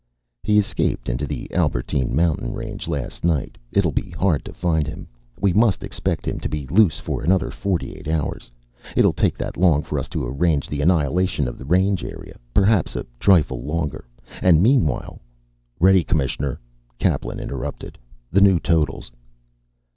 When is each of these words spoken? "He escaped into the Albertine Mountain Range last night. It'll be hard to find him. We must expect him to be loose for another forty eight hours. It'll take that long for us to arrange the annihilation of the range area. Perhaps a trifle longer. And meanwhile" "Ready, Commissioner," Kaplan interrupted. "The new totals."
"He 0.41 0.57
escaped 0.57 1.09
into 1.09 1.27
the 1.27 1.53
Albertine 1.53 2.15
Mountain 2.15 2.53
Range 2.55 2.87
last 2.87 3.23
night. 3.23 3.55
It'll 3.71 3.91
be 3.91 4.09
hard 4.09 4.43
to 4.45 4.51
find 4.51 4.87
him. 4.87 5.07
We 5.39 5.53
must 5.53 5.83
expect 5.83 6.27
him 6.27 6.39
to 6.39 6.49
be 6.49 6.65
loose 6.71 6.99
for 6.99 7.21
another 7.23 7.51
forty 7.51 7.95
eight 7.95 8.07
hours. 8.07 8.49
It'll 8.95 9.13
take 9.13 9.37
that 9.37 9.57
long 9.57 9.83
for 9.83 9.99
us 9.99 10.07
to 10.07 10.25
arrange 10.25 10.67
the 10.67 10.81
annihilation 10.81 11.47
of 11.47 11.59
the 11.59 11.65
range 11.65 12.03
area. 12.03 12.37
Perhaps 12.51 12.95
a 12.95 13.05
trifle 13.19 13.61
longer. 13.61 14.05
And 14.41 14.63
meanwhile" 14.63 15.21
"Ready, 15.79 16.03
Commissioner," 16.03 16.59
Kaplan 16.97 17.39
interrupted. 17.39 17.99
"The 18.31 18.41
new 18.41 18.59
totals." 18.59 19.11